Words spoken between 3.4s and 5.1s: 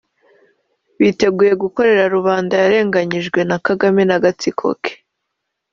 na Kagame n’agatsiko ke